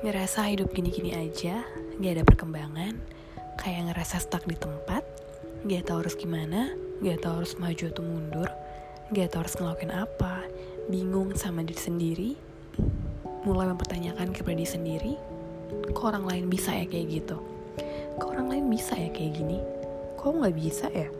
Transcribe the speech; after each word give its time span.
ngerasa 0.00 0.48
hidup 0.48 0.72
gini-gini 0.72 1.12
aja, 1.12 1.60
gak 2.00 2.12
ada 2.16 2.24
perkembangan, 2.24 2.96
kayak 3.60 3.92
ngerasa 3.92 4.16
stuck 4.16 4.48
di 4.48 4.56
tempat, 4.56 5.04
gak 5.68 5.92
tahu 5.92 6.00
harus 6.00 6.16
gimana, 6.16 6.72
gak 7.04 7.20
tahu 7.20 7.44
harus 7.44 7.52
maju 7.60 7.84
atau 7.84 8.00
mundur, 8.00 8.48
gak 9.12 9.28
tahu 9.28 9.44
harus 9.44 9.56
ngelakuin 9.60 9.92
apa, 9.92 10.48
bingung 10.88 11.36
sama 11.36 11.60
diri 11.60 11.76
sendiri, 11.76 12.30
mulai 13.44 13.68
mempertanyakan 13.68 14.32
kepada 14.32 14.56
diri 14.56 14.70
sendiri, 14.72 15.14
kok 15.92 16.16
orang 16.16 16.24
lain 16.24 16.44
bisa 16.48 16.72
ya 16.72 16.88
kayak 16.88 17.20
gitu? 17.20 17.36
Kok 18.16 18.28
orang 18.32 18.48
lain 18.56 18.64
bisa 18.72 18.96
ya 18.96 19.12
kayak 19.12 19.36
gini? 19.36 19.60
Kok 20.16 20.32
nggak 20.32 20.56
bisa 20.56 20.88
ya? 20.96 21.12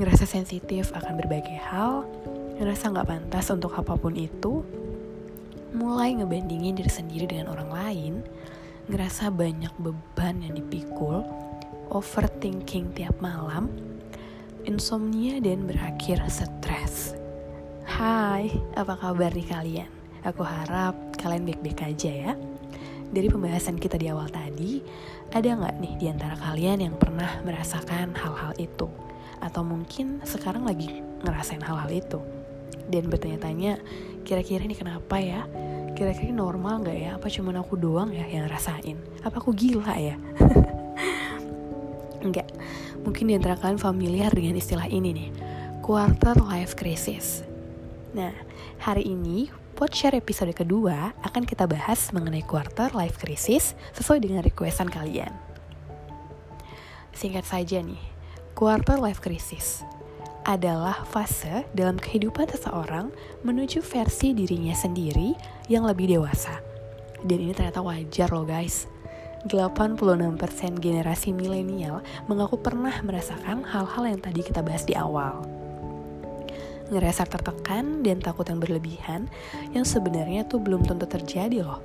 Ngerasa 0.00 0.24
sensitif 0.24 0.96
akan 0.96 1.20
berbagai 1.20 1.60
hal, 1.60 2.08
ngerasa 2.56 2.88
nggak 2.88 3.04
pantas 3.04 3.52
untuk 3.52 3.76
apa 3.76 4.00
pun 4.00 4.16
itu, 4.16 4.64
mulai 5.72 6.12
ngebandingin 6.12 6.76
diri 6.76 6.92
sendiri 6.92 7.24
dengan 7.24 7.56
orang 7.56 7.70
lain, 7.72 8.14
ngerasa 8.92 9.32
banyak 9.32 9.72
beban 9.80 10.44
yang 10.44 10.52
dipikul, 10.52 11.24
overthinking 11.88 12.92
tiap 12.92 13.16
malam, 13.24 13.72
insomnia 14.68 15.40
dan 15.40 15.64
berakhir 15.64 16.20
stres. 16.28 17.16
Hai, 17.88 18.52
apa 18.76 18.94
kabar 19.00 19.32
nih 19.32 19.48
kalian? 19.48 19.90
Aku 20.22 20.44
harap 20.44 20.94
kalian 21.18 21.48
baik-baik 21.48 21.82
aja 21.82 22.10
ya. 22.30 22.32
Dari 23.12 23.28
pembahasan 23.28 23.76
kita 23.76 24.00
di 24.00 24.08
awal 24.08 24.28
tadi, 24.32 24.80
ada 25.32 25.44
nggak 25.44 25.76
nih 25.80 25.94
di 26.00 26.06
antara 26.08 26.36
kalian 26.36 26.88
yang 26.88 26.94
pernah 26.96 27.40
merasakan 27.44 28.16
hal-hal 28.16 28.52
itu? 28.56 28.88
Atau 29.40 29.64
mungkin 29.64 30.20
sekarang 30.24 30.64
lagi 30.64 31.04
ngerasain 31.24 31.60
hal-hal 31.60 31.92
itu? 31.92 32.20
Dan 32.88 33.12
bertanya-tanya, 33.12 33.78
kira-kira 34.22 34.62
ini 34.64 34.74
kenapa 34.74 35.18
ya? 35.18 35.44
Kira-kira 35.92 36.32
normal 36.32 36.82
nggak 36.82 36.98
ya? 36.98 37.10
Apa 37.18 37.28
cuma 37.28 37.52
aku 37.54 37.74
doang 37.76 38.10
ya 38.14 38.24
yang 38.26 38.48
rasain? 38.48 38.96
Apa 39.22 39.42
aku 39.42 39.52
gila 39.52 39.94
ya? 39.98 40.16
Enggak, 42.26 42.46
mungkin 43.02 43.28
di 43.28 43.34
antara 43.34 43.58
kalian 43.58 43.82
familiar 43.82 44.30
dengan 44.30 44.54
istilah 44.54 44.86
ini 44.86 45.10
nih, 45.10 45.28
quarter 45.82 46.38
life 46.38 46.78
crisis. 46.78 47.42
Nah, 48.14 48.30
hari 48.78 49.10
ini 49.10 49.50
Podshare 49.72 50.20
episode 50.20 50.52
kedua 50.54 51.10
akan 51.26 51.42
kita 51.42 51.66
bahas 51.66 52.12
mengenai 52.14 52.44
quarter 52.46 52.92
life 52.94 53.18
crisis 53.18 53.74
sesuai 53.96 54.22
dengan 54.22 54.44
requestan 54.44 54.86
kalian. 54.86 55.32
Singkat 57.10 57.42
saja 57.42 57.82
nih, 57.82 57.98
quarter 58.54 59.00
life 59.02 59.18
crisis 59.18 59.82
adalah 60.42 61.06
fase 61.06 61.66
dalam 61.74 61.98
kehidupan 61.98 62.50
seseorang 62.50 63.14
menuju 63.46 63.82
versi 63.82 64.34
dirinya 64.34 64.74
sendiri 64.74 65.34
yang 65.70 65.86
lebih 65.86 66.10
dewasa. 66.18 66.58
Dan 67.22 67.38
ini 67.46 67.52
ternyata 67.54 67.82
wajar 67.82 68.28
loh 68.34 68.46
guys. 68.46 68.90
86% 69.46 69.98
generasi 70.78 71.34
milenial 71.34 72.02
mengaku 72.30 72.62
pernah 72.62 72.94
merasakan 73.02 73.66
hal-hal 73.66 74.04
yang 74.06 74.20
tadi 74.22 74.38
kita 74.46 74.62
bahas 74.62 74.86
di 74.86 74.94
awal 74.94 75.42
ngerasa 76.92 77.24
tertekan 77.24 78.04
dan 78.04 78.20
takut 78.20 78.44
yang 78.44 78.60
berlebihan 78.60 79.20
yang 79.72 79.88
sebenarnya 79.88 80.44
tuh 80.44 80.60
belum 80.60 80.84
tentu 80.84 81.08
terjadi 81.08 81.64
loh. 81.64 81.80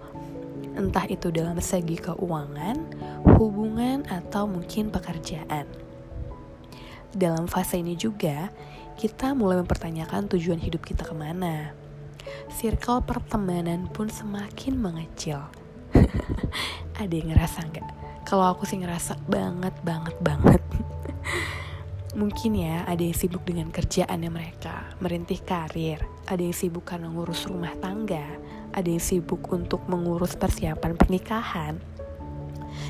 Entah 0.75 1.07
itu 1.09 1.31
dalam 1.33 1.57
segi 1.57 1.97
keuangan, 1.97 2.77
hubungan, 3.39 4.05
atau 4.11 4.45
mungkin 4.45 4.91
pekerjaan. 4.93 5.86
Dalam 7.15 7.47
fase 7.47 7.79
ini 7.79 7.95
juga, 7.95 8.51
kita 8.97 9.31
mulai 9.37 9.61
mempertanyakan 9.61 10.27
tujuan 10.33 10.59
hidup 10.59 10.83
kita 10.83 11.05
ke 11.05 11.15
mana. 11.15 11.71
Circle 12.51 13.07
pertemanan 13.07 13.87
pun 13.93 14.11
semakin 14.11 14.75
mengecil. 14.75 15.39
Ada 17.01 17.13
yang 17.13 17.31
ngerasa 17.31 17.63
nggak? 17.69 17.87
Kalau 18.27 18.43
aku 18.43 18.67
sih 18.67 18.81
ngerasa 18.81 19.15
banget, 19.29 19.71
banget, 19.87 20.17
banget. 20.19 20.59
Mungkin 22.19 22.57
ya 22.57 22.81
ada 22.89 22.97
yang 22.97 23.13
sibuk 23.13 23.45
dengan 23.45 23.69
kerjaannya 23.69 24.31
mereka, 24.33 24.89
merintih 24.97 25.37
karir, 25.45 26.01
ada 26.25 26.41
yang 26.41 26.55
sibuk 26.55 26.81
karena 26.81 27.13
ngurus 27.13 27.45
rumah 27.45 27.77
tangga, 27.77 28.25
ada 28.73 28.89
yang 28.89 29.03
sibuk 29.03 29.45
untuk 29.53 29.85
mengurus 29.85 30.33
persiapan 30.33 30.97
pernikahan, 30.97 31.77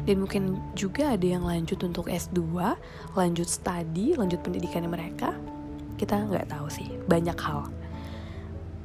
dan 0.05 0.23
mungkin 0.23 0.59
juga 0.73 1.15
ada 1.15 1.27
yang 1.27 1.43
lanjut 1.43 1.79
untuk 1.83 2.07
S2, 2.07 2.39
lanjut 3.13 3.47
studi, 3.47 4.15
lanjut 4.15 4.39
pendidikannya 4.41 4.89
mereka. 4.89 5.35
Kita 5.97 6.27
nggak 6.27 6.53
tahu 6.53 6.67
sih, 6.69 6.87
banyak 7.09 7.37
hal. 7.37 7.67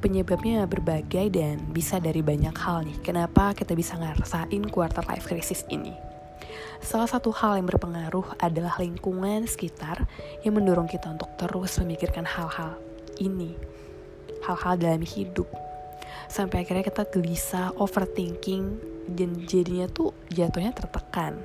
Penyebabnya 0.03 0.67
berbagai 0.67 1.31
dan 1.31 1.63
bisa 1.71 1.95
dari 1.95 2.19
banyak 2.19 2.51
hal 2.59 2.83
nih. 2.83 2.97
Kenapa 2.99 3.55
kita 3.55 3.71
bisa 3.71 3.95
ngerasain 3.95 4.63
quarter 4.67 5.05
life 5.07 5.31
crisis 5.31 5.63
ini? 5.71 5.95
Salah 6.83 7.07
satu 7.07 7.31
hal 7.31 7.55
yang 7.63 7.71
berpengaruh 7.71 8.35
adalah 8.43 8.75
lingkungan 8.83 9.47
sekitar 9.47 10.03
yang 10.43 10.59
mendorong 10.59 10.91
kita 10.91 11.15
untuk 11.15 11.31
terus 11.39 11.79
memikirkan 11.79 12.27
hal-hal 12.27 12.75
ini, 13.23 13.55
hal-hal 14.43 14.75
dalam 14.75 14.99
hidup. 14.99 15.47
Sampai 16.33 16.65
akhirnya 16.65 16.81
kita 16.81 17.05
gelisah, 17.13 17.77
overthinking, 17.77 18.81
dan 19.13 19.45
jadinya 19.45 19.85
tuh 19.85 20.17
jatuhnya 20.33 20.73
tertekan. 20.73 21.37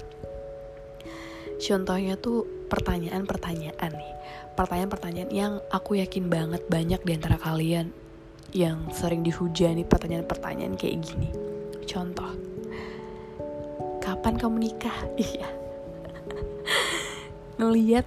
Contohnya 1.61 2.17
tuh 2.17 2.49
pertanyaan-pertanyaan 2.73 3.93
nih. 3.93 4.13
Pertanyaan-pertanyaan 4.57 5.31
yang 5.31 5.61
aku 5.69 6.01
yakin 6.01 6.33
banget 6.33 6.65
banyak 6.73 7.05
di 7.05 7.13
antara 7.13 7.37
kalian 7.37 7.93
yang 8.57 8.89
sering 8.97 9.21
dihujani 9.21 9.85
pertanyaan-pertanyaan 9.85 10.73
kayak 10.81 11.05
gini. 11.05 11.29
Contoh, 11.85 12.33
kapan 14.01 14.41
kamu 14.41 14.57
nikah 14.73 14.97
iya 15.21 15.49
ngeliat 17.59 18.07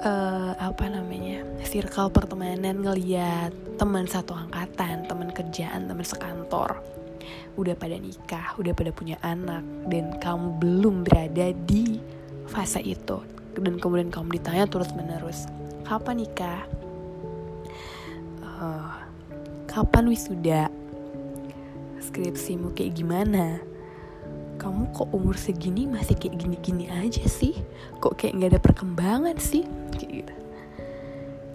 uh, 0.00 0.52
apa 0.56 0.88
namanya 0.88 1.44
circle 1.66 2.08
pertemanan 2.08 2.80
ngeliat 2.80 3.52
teman 3.76 4.08
satu 4.08 4.32
angkatan 4.32 5.04
teman 5.04 5.28
kerjaan 5.28 5.90
teman 5.90 6.06
sekantor. 6.06 6.80
Udah 7.60 7.76
pada 7.76 8.00
nikah 8.00 8.56
udah 8.56 8.72
pada 8.72 8.90
punya 8.96 9.20
anak 9.20 9.60
dan 9.92 10.16
kamu 10.16 10.56
belum 10.56 10.96
berada 11.04 11.52
di 11.68 12.00
fase 12.48 12.80
itu. 12.80 13.20
Dan 13.52 13.76
kemudian 13.76 14.08
kamu 14.08 14.40
ditanya 14.40 14.64
terus 14.64 14.88
menerus 14.96 15.44
kapan 15.84 16.24
nikah? 16.24 16.64
Uh, 18.40 18.96
kapan 19.68 20.08
wisuda? 20.08 20.72
Skripsimu 22.00 22.72
kayak 22.74 22.98
gimana 22.98 23.71
kamu 24.62 24.94
kok 24.94 25.10
umur 25.10 25.34
segini 25.34 25.90
masih 25.90 26.14
kayak 26.14 26.38
gini-gini 26.38 26.86
aja 26.86 27.26
sih? 27.26 27.58
Kok 27.98 28.14
kayak 28.14 28.38
nggak 28.38 28.50
ada 28.54 28.60
perkembangan 28.62 29.36
sih? 29.42 29.66
Kayak 29.90 30.10
gitu. 30.22 30.34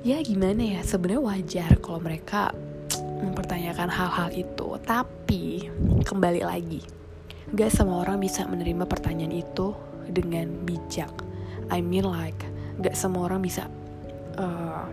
Ya 0.03 0.19
gimana 0.19 0.59
ya? 0.59 0.83
Sebenarnya 0.83 1.23
wajar 1.23 1.71
kalau 1.79 2.03
mereka 2.03 2.51
mempertanyakan 3.23 3.87
hal-hal 3.87 4.29
itu. 4.35 4.67
Tapi 4.83 5.71
kembali 6.03 6.43
lagi 6.43 6.83
gak 7.55 7.71
semua 7.71 8.03
orang 8.03 8.19
bisa 8.19 8.43
menerima 8.43 8.83
pertanyaan 8.83 9.31
itu 9.31 9.71
dengan 10.11 10.51
bijak. 10.67 11.11
I 11.71 11.79
mean 11.79 12.03
like 12.03 12.43
gak 12.83 12.95
semua 12.95 13.31
orang 13.31 13.39
bisa 13.39 13.71
uh, 14.35 14.83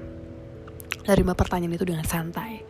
menerima 1.03 1.35
pertanyaan 1.35 1.75
itu 1.75 1.87
dengan 1.87 2.07
santai. 2.07 2.63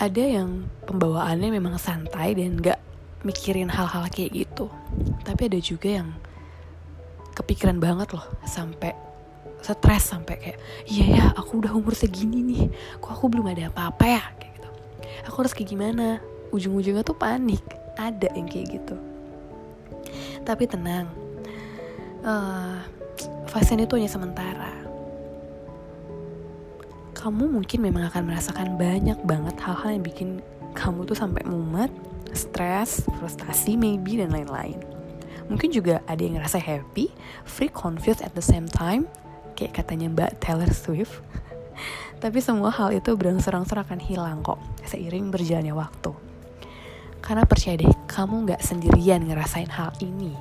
Ada 0.00 0.22
yang 0.40 0.70
pembawaannya 0.86 1.50
memang 1.50 1.76
santai 1.76 2.32
dan 2.38 2.56
gak 2.62 2.89
mikirin 3.22 3.68
hal-hal 3.68 4.08
kayak 4.08 4.32
gitu. 4.32 4.72
Tapi 5.24 5.52
ada 5.52 5.60
juga 5.60 5.88
yang 6.02 6.08
kepikiran 7.36 7.78
banget 7.80 8.12
loh 8.16 8.24
sampai 8.44 8.92
stres 9.60 10.08
sampai 10.08 10.40
kayak 10.40 10.58
iya 10.88 11.04
ya 11.20 11.24
aku 11.36 11.60
udah 11.60 11.76
umur 11.76 11.92
segini 11.92 12.40
nih 12.40 12.72
kok 12.96 13.12
aku 13.12 13.28
belum 13.28 13.52
ada 13.52 13.68
apa-apa 13.68 14.04
ya? 14.08 14.24
Kayak 14.40 14.52
gitu. 14.56 14.70
Aku 15.28 15.36
harus 15.44 15.52
kayak 15.52 15.68
gimana? 15.68 16.06
Ujung-ujungnya 16.50 17.04
tuh 17.04 17.16
panik 17.16 17.62
ada 18.00 18.28
yang 18.32 18.48
kayak 18.48 18.80
gitu. 18.80 18.96
Tapi 20.42 20.64
tenang 20.64 21.12
uh, 22.24 22.80
fase 23.46 23.76
ini 23.76 23.84
tuh 23.84 24.00
hanya 24.00 24.08
sementara. 24.08 24.72
Kamu 27.20 27.52
mungkin 27.52 27.84
memang 27.84 28.08
akan 28.08 28.32
merasakan 28.32 28.80
banyak 28.80 29.20
banget 29.28 29.56
hal-hal 29.60 29.92
yang 29.92 30.04
bikin 30.04 30.28
kamu 30.72 31.04
tuh 31.04 31.18
sampai 31.18 31.44
mumet 31.44 31.92
stres, 32.34 33.04
frustasi 33.18 33.74
maybe 33.76 34.18
dan 34.18 34.30
lain-lain. 34.30 34.78
Mungkin 35.50 35.74
juga 35.74 35.98
ada 36.06 36.22
yang 36.22 36.38
ngerasa 36.38 36.62
happy, 36.62 37.10
free, 37.42 37.70
confused 37.70 38.22
at 38.22 38.30
the 38.38 38.44
same 38.44 38.70
time, 38.70 39.10
kayak 39.58 39.82
katanya 39.82 40.06
Mbak 40.10 40.38
Taylor 40.38 40.70
Swift. 40.70 41.18
Tapi 42.22 42.38
semua 42.38 42.70
hal 42.70 42.94
itu 42.94 43.16
berangsur-angsur 43.18 43.82
akan 43.82 43.98
hilang 43.98 44.46
kok 44.46 44.62
seiring 44.86 45.34
berjalannya 45.34 45.74
waktu. 45.74 46.12
Karena 47.20 47.44
percaya 47.44 47.76
deh, 47.76 47.92
kamu 48.08 48.48
gak 48.48 48.62
sendirian 48.64 49.26
ngerasain 49.26 49.68
hal 49.68 49.92
ini. 50.00 50.32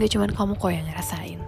Gak 0.00 0.10
cuma 0.14 0.26
kamu 0.30 0.52
kok 0.58 0.72
yang 0.72 0.86
ngerasain. 0.88 1.40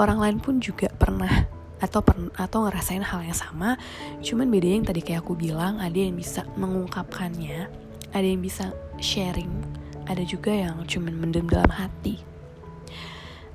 Orang 0.00 0.18
lain 0.18 0.38
pun 0.42 0.58
juga 0.58 0.90
pernah 0.90 1.46
atau 1.76 2.00
per, 2.00 2.16
atau 2.40 2.66
ngerasain 2.66 3.04
hal 3.04 3.20
yang 3.22 3.36
sama. 3.36 3.76
Cuman 4.24 4.48
beda 4.48 4.68
yang 4.68 4.84
tadi 4.86 5.04
kayak 5.04 5.22
aku 5.22 5.36
bilang, 5.36 5.78
ada 5.78 5.94
yang 5.94 6.16
bisa 6.16 6.42
mengungkapkannya 6.56 7.85
ada 8.16 8.24
yang 8.24 8.40
bisa 8.40 8.72
sharing 8.96 9.52
ada 10.06 10.22
juga 10.22 10.54
yang 10.54 10.86
cuman 10.86 11.14
mendem 11.18 11.46
dalam 11.50 11.70
hati. 11.70 12.22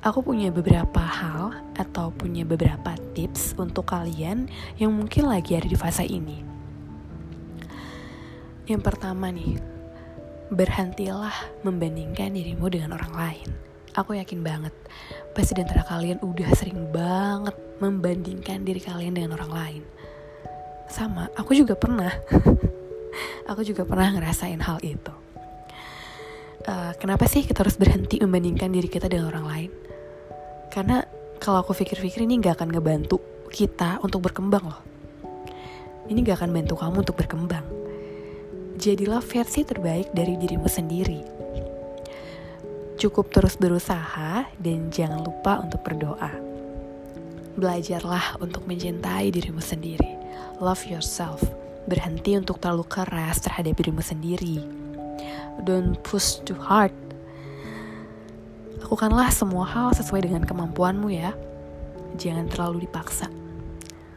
Aku 0.02 0.25
punya 0.25 0.50
beberapa 0.50 1.00
hal 1.00 1.54
atau 1.78 2.10
punya 2.12 2.44
beberapa 2.44 2.98
tips 3.13 3.56
untuk 3.56 3.88
kalian 3.94 4.50
yang 4.81 4.92
mungkin 4.92 5.30
lagi 5.30 5.56
ada 5.56 5.69
di 5.69 5.78
fase 5.78 6.04
ini. 6.04 6.42
Yang 8.66 8.81
pertama 8.81 9.30
nih, 9.30 9.62
berhentilah 10.52 11.34
membandingkan 11.62 12.34
dirimu 12.34 12.68
dengan 12.68 12.98
orang 12.98 13.13
lain. 13.13 13.50
Aku 13.94 14.16
yakin 14.16 14.42
banget, 14.42 14.74
pasti 15.36 15.54
antara 15.60 15.86
kalian 15.86 16.18
udah 16.24 16.50
sering 16.56 16.90
banget 16.90 17.54
membandingkan 17.78 18.63
diri 18.63 18.81
kalian 18.81 19.13
dengan 19.13 19.38
orang 19.38 19.52
lain. 19.52 19.84
Sama, 20.90 21.30
aku 21.38 21.54
juga 21.54 21.78
pernah. 21.78 22.12
aku 23.50 23.62
juga 23.66 23.84
pernah 23.84 24.12
ngerasain 24.16 24.60
hal 24.62 24.80
itu. 24.84 25.13
Uh, 26.62 26.94
kenapa 27.02 27.25
sih 27.25 27.42
kita 27.42 27.66
harus 27.66 27.74
berhenti 27.74 28.22
membandingkan 28.22 28.69
diri 28.69 28.86
kita 28.86 29.10
dengan 29.10 29.34
orang 29.34 29.46
lain? 29.50 29.72
Karena 30.69 31.02
kalau 31.42 31.66
aku 31.66 31.74
pikir-pikir 31.74 32.24
ini 32.24 32.38
gak 32.38 32.62
akan 32.62 32.69
ngebantu 32.69 33.18
kita 33.50 33.98
untuk 34.06 34.30
berkembang 34.30 34.69
loh. 34.69 34.81
Ini 36.06 36.22
gak 36.22 36.46
akan 36.46 36.52
bantu 36.54 36.78
kamu 36.78 37.02
untuk 37.02 37.18
berkembang. 37.18 37.66
Jadilah 38.78 39.25
versi 39.25 39.66
terbaik 39.66 40.13
dari 40.13 40.38
dirimu 40.38 40.69
sendiri. 40.69 41.22
Cukup 43.02 43.34
terus 43.34 43.58
berusaha 43.58 44.46
dan 44.62 44.94
jangan 44.94 45.25
lupa 45.25 45.66
untuk 45.66 45.81
berdoa. 45.81 46.30
Belajarlah 47.58 48.38
untuk 48.38 48.63
mencintai 48.69 49.34
dirimu 49.34 49.60
sendiri. 49.60 50.13
Love 50.62 50.86
yourself. 50.86 51.42
Berhenti 51.89 52.38
untuk 52.38 52.62
terlalu 52.62 52.86
keras 52.86 53.42
terhadap 53.42 53.78
dirimu 53.78 54.04
sendiri. 54.04 54.62
Don't 55.66 55.98
push 56.01 56.42
too 56.42 56.57
hard 56.57 56.94
Lakukanlah 58.92 59.31
semua 59.31 59.63
hal 59.63 59.95
sesuai 59.95 60.28
dengan 60.28 60.44
kemampuanmu 60.44 61.16
ya. 61.16 61.31
Jangan 62.19 62.51
terlalu 62.51 62.83
dipaksa. 62.83 63.31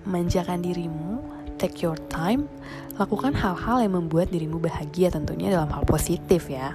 Manjakan 0.03 0.67
dirimu, 0.67 1.23
take 1.63 1.87
your 1.87 1.95
time, 2.11 2.51
lakukan 2.99 3.39
hal-hal 3.39 3.87
yang 3.87 3.95
membuat 3.95 4.35
dirimu 4.35 4.59
bahagia 4.59 5.15
tentunya 5.15 5.55
dalam 5.55 5.71
hal 5.71 5.87
positif 5.87 6.51
ya. 6.51 6.75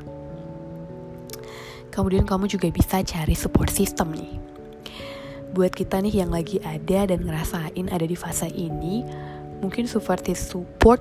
Kemudian 1.91 2.23
kamu 2.23 2.47
juga 2.47 2.71
bisa 2.71 3.03
cari 3.03 3.35
support 3.35 3.67
system 3.67 4.15
nih. 4.15 4.37
Buat 5.51 5.75
kita 5.75 5.99
nih 5.99 6.23
yang 6.23 6.31
lagi 6.31 6.63
ada 6.63 7.03
dan 7.03 7.19
ngerasain 7.19 7.89
ada 7.91 8.05
di 8.07 8.15
fase 8.15 8.47
ini, 8.47 9.03
mungkin 9.59 9.85
support 9.87 10.23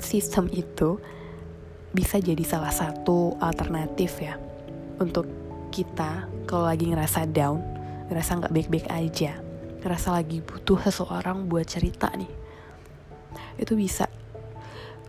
system 0.02 0.50
itu 0.50 0.98
bisa 1.94 2.20
jadi 2.20 2.44
salah 2.44 2.74
satu 2.74 3.38
alternatif 3.40 4.20
ya 4.20 4.36
untuk 4.98 5.24
kita 5.70 6.26
kalau 6.48 6.64
lagi 6.68 6.88
ngerasa 6.88 7.28
down, 7.28 7.60
ngerasa 8.08 8.40
nggak 8.40 8.52
baik-baik 8.52 8.88
aja, 8.88 9.36
ngerasa 9.84 10.16
lagi 10.16 10.40
butuh 10.40 10.80
seseorang 10.80 11.46
buat 11.46 11.68
cerita 11.68 12.08
nih, 12.16 12.30
itu 13.60 13.76
bisa 13.76 14.08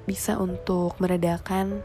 bisa 0.04 0.42
untuk 0.42 0.98
meredakan 0.98 1.80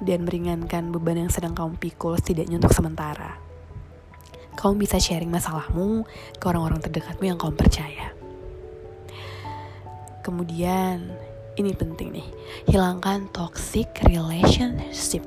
dan 0.00 0.24
meringankan 0.24 0.92
beban 0.92 1.28
yang 1.28 1.32
sedang 1.32 1.52
kamu 1.52 1.76
pikul 1.76 2.16
setidaknya 2.16 2.60
untuk 2.60 2.72
sementara. 2.72 3.36
Kamu 4.56 4.80
bisa 4.80 4.96
sharing 4.96 5.28
masalahmu 5.28 6.08
ke 6.40 6.44
orang-orang 6.48 6.80
terdekatmu 6.80 7.28
yang 7.28 7.36
kamu 7.36 7.54
percaya. 7.60 8.15
Kemudian, 10.26 11.06
ini 11.54 11.70
penting 11.70 12.18
nih, 12.18 12.26
hilangkan 12.66 13.30
toxic 13.30 13.86
relationship 14.10 15.22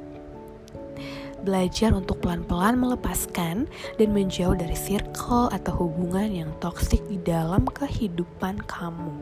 belajar 1.40 1.96
untuk 1.96 2.19
pelan-pelan 2.19 2.75
melepaskan 2.75 3.63
dan 3.96 4.10
menjauh 4.12 4.60
dari 4.60 4.75
circle 4.75 5.48
atau 5.56 5.88
hubungan 5.88 6.28
yang 6.28 6.51
toksik 6.60 7.00
di 7.07 7.16
dalam 7.24 7.63
kehidupan 7.63 8.60
kamu. 8.68 9.16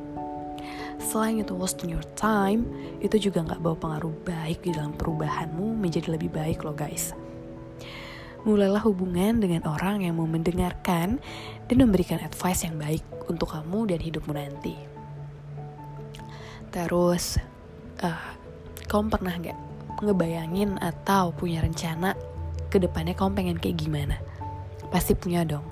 Selain 0.98 1.38
itu 1.38 1.54
wasting 1.54 1.94
your 1.94 2.04
time, 2.18 2.66
itu 3.06 3.30
juga 3.30 3.46
nggak 3.46 3.62
bawa 3.62 3.78
pengaruh 3.78 4.16
baik 4.26 4.66
di 4.66 4.74
dalam 4.74 4.98
perubahanmu 4.98 5.78
menjadi 5.78 6.18
lebih 6.18 6.34
baik 6.34 6.66
loh 6.66 6.74
guys. 6.74 7.14
Mulailah 8.50 8.82
hubungan 8.82 9.38
dengan 9.38 9.62
orang 9.70 10.02
yang 10.02 10.18
mau 10.18 10.26
mendengarkan 10.26 11.22
dan 11.70 11.78
memberikan 11.78 12.18
advice 12.18 12.66
yang 12.66 12.82
baik 12.82 13.06
untuk 13.30 13.54
kamu 13.54 13.94
dan 13.94 14.00
hidupmu 14.02 14.34
nanti. 14.34 14.87
Terus, 16.72 17.40
uh, 18.04 18.28
kamu 18.88 19.06
pernah 19.12 19.34
nggak 19.36 19.58
ngebayangin 20.04 20.78
atau 20.78 21.34
punya 21.34 21.64
rencana 21.64 22.14
ke 22.68 22.78
depannya 22.78 23.16
kamu 23.16 23.31
pengen 23.34 23.58
kayak 23.58 23.78
gimana? 23.80 24.16
Pasti 24.92 25.16
punya 25.16 25.44
dong. 25.44 25.66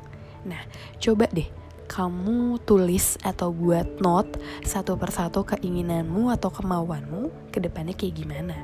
Nah, 0.46 0.62
coba 1.00 1.26
deh 1.32 1.48
kamu 1.86 2.60
tulis 2.66 3.16
atau 3.22 3.54
buat 3.54 4.02
note 4.02 4.42
satu 4.66 4.98
persatu 4.98 5.46
keinginanmu 5.46 6.34
atau 6.34 6.50
kemauanmu 6.50 7.54
ke 7.54 7.62
depannya 7.62 7.94
kayak 7.94 8.26
gimana. 8.26 8.58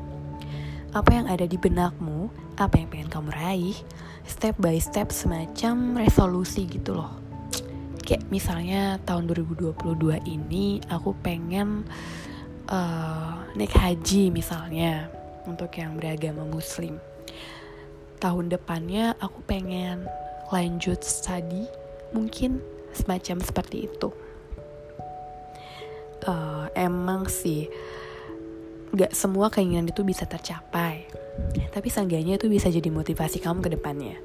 Apa 0.91 1.15
yang 1.15 1.27
ada 1.31 1.47
di 1.47 1.55
benakmu, 1.55 2.27
apa 2.59 2.75
yang 2.75 2.91
pengen 2.91 3.07
kamu 3.07 3.29
raih, 3.31 3.77
step 4.27 4.59
by 4.59 4.75
step 4.81 5.13
semacam 5.13 5.95
resolusi 5.95 6.67
gitu 6.67 6.99
loh. 6.99 7.30
Kayak 8.11 8.27
misalnya 8.27 8.99
tahun 9.07 9.23
2022 9.31 9.71
ini 10.27 10.83
aku 10.91 11.15
pengen 11.23 11.87
uh, 12.67 13.39
naik 13.55 13.71
haji 13.71 14.27
misalnya 14.27 15.07
untuk 15.47 15.71
yang 15.79 15.95
beragama 15.95 16.43
muslim. 16.43 16.99
Tahun 18.19 18.51
depannya 18.51 19.15
aku 19.15 19.39
pengen 19.47 20.03
lanjut 20.51 20.99
study 21.07 21.63
mungkin 22.11 22.59
semacam 22.91 23.39
seperti 23.39 23.87
itu. 23.87 24.11
Uh, 26.27 26.67
emang 26.75 27.31
sih 27.31 27.71
gak 28.91 29.15
semua 29.15 29.47
keinginan 29.47 29.87
itu 29.87 30.03
bisa 30.03 30.27
tercapai 30.27 31.07
tapi 31.71 31.87
seenggaknya 31.87 32.35
itu 32.35 32.51
bisa 32.51 32.67
jadi 32.67 32.91
motivasi 32.91 33.39
kamu 33.39 33.63
ke 33.63 33.71
depannya. 33.71 34.19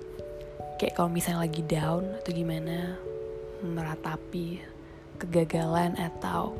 Kayak 0.74 0.98
kalau 0.98 1.06
misalnya 1.06 1.46
lagi 1.46 1.62
down 1.62 2.02
atau 2.18 2.34
gimana 2.34 2.98
meratapi 3.64 4.60
kegagalan 5.16 5.96
atau 5.96 6.56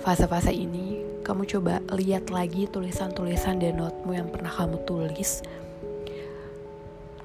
fase-fase 0.00 0.54
ini, 0.54 1.02
kamu 1.26 1.42
coba 1.58 1.82
lihat 1.90 2.30
lagi 2.30 2.70
tulisan-tulisan 2.70 3.58
dan 3.58 3.82
notemu 3.82 4.12
yang 4.14 4.28
pernah 4.30 4.52
kamu 4.54 4.78
tulis. 4.86 5.42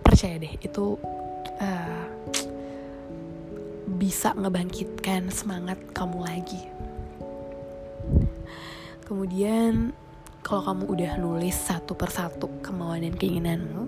Percaya 0.02 0.42
deh, 0.42 0.58
itu 0.58 0.98
uh, 1.62 2.06
bisa 4.02 4.34
ngebangkitkan 4.34 5.30
semangat 5.30 5.78
kamu 5.94 6.18
lagi. 6.26 6.62
Kemudian, 9.06 9.94
kalau 10.42 10.66
kamu 10.66 10.84
udah 10.90 11.12
nulis 11.22 11.54
satu 11.54 11.94
persatu 11.94 12.50
kemauan 12.66 13.06
dan 13.06 13.14
keinginanmu, 13.14 13.86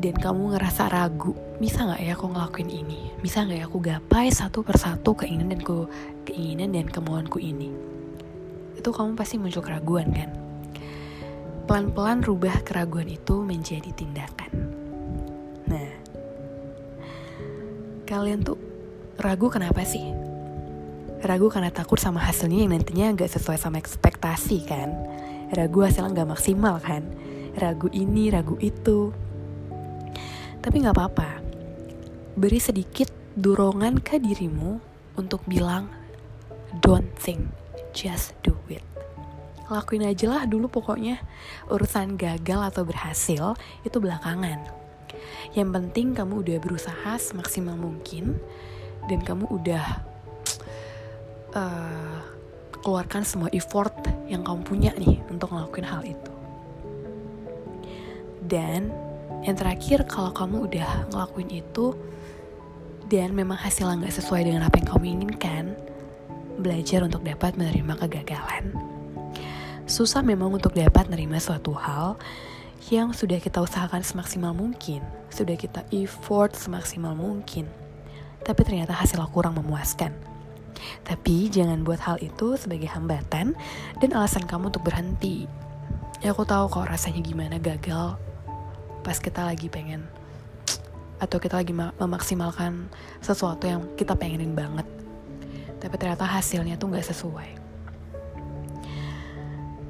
dan 0.00 0.16
kamu 0.16 0.56
ngerasa 0.56 0.88
ragu 0.88 1.36
bisa 1.60 1.84
nggak 1.84 2.00
ya 2.00 2.16
aku 2.16 2.32
ngelakuin 2.32 2.70
ini? 2.72 3.12
Bisa 3.20 3.44
nggak 3.44 3.58
ya 3.60 3.64
aku 3.68 3.78
gapai 3.84 4.32
satu 4.32 4.64
persatu 4.64 5.12
keinginan 5.12 5.52
dan 5.52 5.60
ku 5.60 5.84
keinginan 6.24 6.72
dan 6.72 6.88
kemauanku 6.88 7.36
ini? 7.36 7.68
Itu 8.80 8.96
kamu 8.96 9.12
pasti 9.12 9.36
muncul 9.36 9.60
keraguan 9.60 10.08
kan? 10.08 10.32
Pelan-pelan 11.68 12.24
rubah 12.24 12.64
keraguan 12.64 13.12
itu 13.12 13.44
menjadi 13.44 13.92
tindakan. 13.92 14.52
Nah 15.68 15.92
kalian 18.08 18.40
tuh 18.40 18.56
ragu 19.20 19.52
kenapa 19.52 19.84
sih? 19.84 20.16
Ragu 21.20 21.52
karena 21.52 21.68
takut 21.68 22.00
sama 22.00 22.24
hasilnya 22.24 22.64
yang 22.64 22.72
nantinya 22.72 23.12
nggak 23.20 23.36
sesuai 23.36 23.60
sama 23.60 23.76
ekspektasi 23.76 24.64
kan? 24.64 24.96
Ragu 25.52 25.84
hasilnya 25.84 26.16
nggak 26.16 26.30
maksimal 26.32 26.80
kan? 26.80 27.04
Ragu 27.60 27.92
ini 27.92 28.32
ragu 28.32 28.56
itu 28.64 29.12
tapi 30.60 30.84
nggak 30.84 30.96
apa-apa. 30.96 31.30
Beri 32.36 32.60
sedikit 32.60 33.08
dorongan 33.36 34.00
ke 34.00 34.20
dirimu 34.20 34.80
untuk 35.16 35.44
bilang, 35.48 35.88
don't 36.84 37.08
think, 37.16 37.48
just 37.96 38.36
do 38.44 38.56
it. 38.68 38.84
Lakuin 39.70 40.02
aja 40.02 40.26
lah 40.26 40.42
dulu 40.44 40.66
pokoknya. 40.66 41.22
Urusan 41.70 42.18
gagal 42.18 42.74
atau 42.74 42.82
berhasil 42.82 43.54
itu 43.86 43.96
belakangan. 44.02 44.66
Yang 45.54 45.68
penting 45.74 46.06
kamu 46.14 46.42
udah 46.42 46.56
berusaha 46.58 47.12
semaksimal 47.18 47.78
mungkin 47.78 48.38
dan 49.06 49.22
kamu 49.22 49.46
udah 49.46 49.84
uh, 51.54 52.18
keluarkan 52.82 53.22
semua 53.22 53.50
effort 53.54 53.94
yang 54.26 54.42
kamu 54.42 54.60
punya 54.66 54.90
nih 54.98 55.22
untuk 55.30 55.54
ngelakuin 55.54 55.86
hal 55.86 56.02
itu. 56.02 56.32
Dan 58.42 59.09
yang 59.40 59.56
terakhir 59.56 60.04
kalau 60.04 60.32
kamu 60.36 60.68
udah 60.68 61.08
ngelakuin 61.12 61.64
itu 61.64 61.96
dan 63.08 63.32
memang 63.32 63.56
hasilnya 63.56 64.06
nggak 64.06 64.16
sesuai 64.20 64.46
dengan 64.46 64.68
apa 64.68 64.78
yang 64.78 64.88
kamu 64.92 65.04
inginkan, 65.18 65.64
belajar 66.60 67.02
untuk 67.02 67.24
dapat 67.26 67.56
menerima 67.56 67.98
kegagalan. 68.06 68.76
Susah 69.88 70.22
memang 70.22 70.54
untuk 70.54 70.76
dapat 70.76 71.10
menerima 71.10 71.42
suatu 71.42 71.74
hal 71.74 72.14
yang 72.92 73.10
sudah 73.10 73.42
kita 73.42 73.58
usahakan 73.58 74.06
semaksimal 74.06 74.54
mungkin, 74.54 75.02
sudah 75.32 75.58
kita 75.58 75.82
effort 75.90 76.54
semaksimal 76.54 77.18
mungkin, 77.18 77.66
tapi 78.46 78.62
ternyata 78.62 78.94
hasilnya 78.94 79.26
kurang 79.32 79.58
memuaskan. 79.58 80.14
Tapi 81.02 81.50
jangan 81.50 81.82
buat 81.82 81.98
hal 81.98 82.22
itu 82.22 82.54
sebagai 82.54 82.86
hambatan 82.88 83.58
dan 83.98 84.10
alasan 84.14 84.46
kamu 84.46 84.70
untuk 84.70 84.86
berhenti. 84.86 85.50
Ya 86.22 86.30
aku 86.30 86.46
tahu 86.46 86.70
kok 86.70 86.86
rasanya 86.86 87.20
gimana 87.24 87.58
gagal 87.58 88.29
pas 89.00 89.16
kita 89.18 89.44
lagi 89.44 89.68
pengen 89.72 90.04
atau 91.20 91.36
kita 91.36 91.60
lagi 91.60 91.76
memaksimalkan 91.76 92.88
sesuatu 93.20 93.68
yang 93.68 93.84
kita 93.94 94.16
pengenin 94.16 94.56
banget. 94.56 94.88
Tapi 95.80 95.94
ternyata 96.00 96.24
hasilnya 96.24 96.80
tuh 96.80 96.96
gak 96.96 97.04
sesuai. 97.04 97.50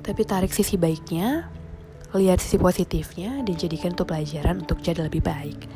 Tapi 0.03 0.23
tarik 0.27 0.51
sisi 0.51 0.75
baiknya, 0.75 1.47
lihat 2.19 2.43
sisi 2.43 2.59
positifnya 2.59 3.47
dan 3.47 3.55
jadikan 3.55 3.95
pelajaran 3.95 4.67
untuk 4.67 4.83
jadi 4.83 5.07
lebih 5.07 5.23
baik. 5.23 5.71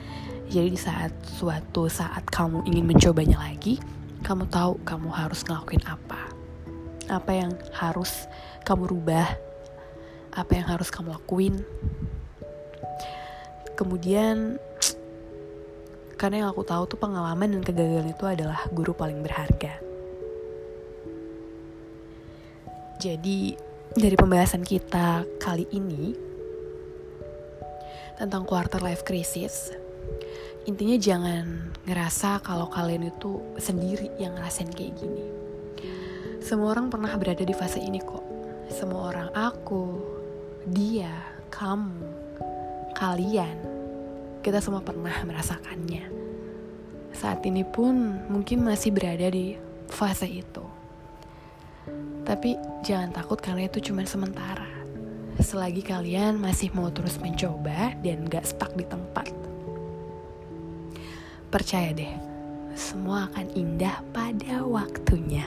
Jadi 0.51 0.75
di 0.75 0.81
saat 0.81 1.15
suatu 1.23 1.87
saat 1.87 2.27
kamu 2.27 2.67
ingin 2.67 2.85
mencobanya 2.91 3.39
lagi, 3.39 3.79
kamu 4.27 4.51
tahu 4.51 4.83
kamu 4.83 5.09
harus 5.15 5.47
ngelakuin 5.47 5.83
apa. 5.87 6.19
Apa 7.07 7.31
yang 7.31 7.53
harus 7.79 8.27
kamu 8.67 8.91
rubah, 8.91 9.29
apa 10.35 10.51
yang 10.51 10.67
harus 10.67 10.91
kamu 10.91 11.15
lakuin. 11.15 11.63
Kemudian 13.75 14.59
karena 16.15 16.47
yang 16.47 16.49
aku 16.55 16.63
tahu 16.63 16.87
tuh 16.87 16.99
pengalaman 16.99 17.59
dan 17.59 17.63
kegagalan 17.67 18.15
itu 18.15 18.25
adalah 18.25 18.65
guru 18.71 18.95
paling 18.95 19.21
berharga. 19.21 19.83
Jadi 23.03 23.53
dari 23.95 24.17
pembahasan 24.19 24.67
kita 24.67 25.23
kali 25.39 25.67
ini 25.71 26.15
tentang 28.19 28.47
quarter 28.47 28.83
life 28.83 29.03
crisis 29.03 29.75
intinya 30.65 30.97
jangan 30.97 31.77
ngerasa 31.85 32.41
kalau 32.41 32.73
kalian 32.73 33.13
itu 33.13 33.39
sendiri 33.61 34.09
yang 34.17 34.33
ngerasain 34.39 34.73
kayak 34.73 34.97
gini 34.97 35.25
semua 36.41 36.73
orang 36.73 36.89
pernah 36.89 37.13
berada 37.21 37.45
di 37.45 37.53
fase 37.53 37.79
ini 37.79 38.01
kok 38.01 38.25
semua 38.73 39.13
orang 39.13 39.29
aku 39.37 40.01
dia 40.65 41.13
kamu 41.53 42.24
kalian 42.95 43.59
kita 44.41 44.63
semua 44.63 44.81
pernah 44.81 45.15
merasakannya 45.27 46.09
saat 47.15 47.43
ini 47.47 47.67
pun 47.67 48.25
mungkin 48.31 48.65
masih 48.65 48.95
berada 48.95 49.29
di 49.31 49.59
fase 49.91 50.27
itu 50.31 50.75
tapi 52.25 52.57
jangan 52.81 53.13
takut 53.13 53.37
karena 53.37 53.69
itu 53.69 53.93
cuma 53.93 54.01
sementara. 54.09 54.67
Selagi 55.37 55.85
kalian 55.85 56.41
masih 56.41 56.73
mau 56.73 56.89
terus 56.89 57.21
mencoba 57.21 57.93
dan 58.01 58.25
gak 58.25 58.49
stuck 58.49 58.73
di 58.73 58.89
tempat. 58.89 59.29
Percaya 61.53 61.93
deh, 61.93 62.15
semua 62.73 63.29
akan 63.29 63.47
indah 63.53 64.01
pada 64.17 64.65
waktunya. 64.65 65.45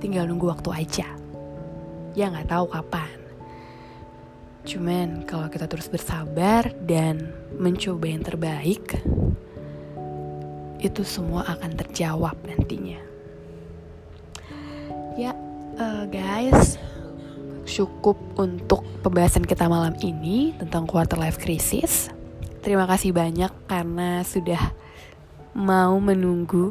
Tinggal 0.00 0.32
nunggu 0.32 0.48
waktu 0.48 0.70
aja. 0.72 1.08
Ya 2.16 2.32
gak 2.32 2.48
tahu 2.48 2.66
kapan. 2.72 3.17
Cuman 4.66 5.26
kalau 5.28 5.46
kita 5.52 5.68
terus 5.70 5.86
bersabar 5.86 6.72
dan 6.82 7.30
mencoba 7.58 8.06
yang 8.08 8.24
terbaik, 8.24 8.98
itu 10.78 11.02
semua 11.02 11.42
akan 11.46 11.74
terjawab 11.74 12.38
nantinya. 12.46 13.02
Ya, 15.18 15.34
uh, 15.82 16.06
guys, 16.06 16.78
cukup 17.66 18.16
untuk 18.38 18.86
pembahasan 19.02 19.42
kita 19.42 19.66
malam 19.66 19.98
ini 19.98 20.54
tentang 20.56 20.86
quarter 20.86 21.18
life 21.18 21.42
crisis. 21.42 22.08
Terima 22.62 22.86
kasih 22.86 23.10
banyak 23.10 23.50
karena 23.66 24.22
sudah 24.22 24.74
mau 25.58 25.98
menunggu 25.98 26.70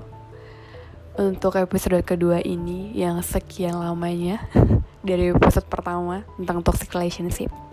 untuk 1.17 1.57
episode 1.59 1.99
kedua 2.05 2.39
ini 2.39 2.93
yang 2.95 3.19
sekian 3.19 3.75
lamanya 3.75 4.47
dari 5.07 5.33
episode 5.33 5.67
pertama 5.67 6.23
tentang 6.39 6.63
toxic 6.63 6.87
relationship. 6.93 7.66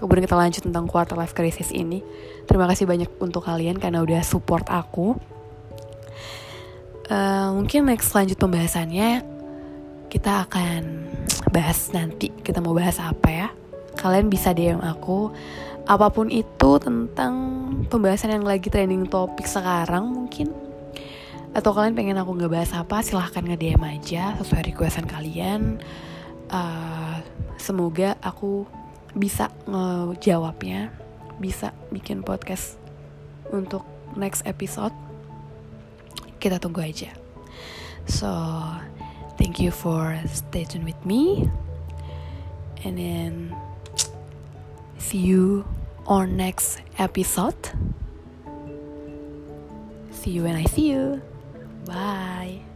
Kemudian 0.00 0.24
kita 0.24 0.32
lanjut 0.32 0.64
tentang 0.64 0.88
quarter 0.88 1.12
life 1.12 1.36
crisis 1.36 1.68
ini. 1.76 2.00
Terima 2.48 2.64
kasih 2.64 2.88
banyak 2.88 3.20
untuk 3.20 3.44
kalian 3.44 3.76
karena 3.76 4.00
udah 4.00 4.24
support 4.24 4.64
aku. 4.72 5.12
Uh, 7.12 7.52
mungkin 7.52 7.84
next 7.84 8.16
lanjut 8.16 8.40
pembahasannya. 8.40 9.20
Kita 10.08 10.48
akan 10.48 11.04
bahas 11.52 11.92
nanti 11.92 12.32
kita 12.40 12.64
mau 12.64 12.72
bahas 12.72 12.96
apa 12.96 13.28
ya. 13.28 13.48
Kalian 14.00 14.32
bisa 14.32 14.56
DM 14.56 14.80
aku. 14.80 15.36
Apa 15.84 16.08
pun 16.08 16.32
itu 16.32 16.80
tentang 16.80 17.34
pembahasan 17.92 18.40
yang 18.40 18.48
lagi 18.48 18.72
trending 18.72 19.04
topik 19.04 19.44
sekarang 19.44 20.08
mungkin. 20.08 20.48
Atau 21.52 21.76
kalian 21.76 21.92
pengen 21.92 22.16
aku 22.16 22.40
nggak 22.40 22.52
bahas 22.56 22.72
apa 22.72 23.04
silahkan 23.04 23.44
nge 23.44 23.58
DM 23.60 23.82
aja 23.84 24.32
sesuai 24.40 24.72
requestan 24.72 25.04
kalian. 25.04 25.76
Uh, 26.48 27.20
semoga 27.60 28.16
aku 28.24 28.64
bisa 29.14 29.50
ngejawabnya 29.66 30.94
bisa 31.40 31.72
bikin 31.90 32.22
podcast 32.22 32.76
untuk 33.50 33.82
next 34.14 34.44
episode 34.46 34.94
kita 36.38 36.60
tunggu 36.62 36.84
aja 36.84 37.10
so 38.06 38.30
Thank 39.40 39.58
you 39.58 39.70
for 39.70 40.20
staying 40.28 40.84
with 40.84 41.00
me. 41.06 41.48
And 42.84 42.98
then 42.98 43.56
see 44.98 45.16
you 45.16 45.64
on 46.04 46.36
next 46.36 46.82
episode. 46.98 47.56
See 50.12 50.32
you 50.32 50.42
when 50.44 50.56
I 50.56 50.64
see 50.64 50.92
you. 50.92 51.22
Bye. 51.86 52.69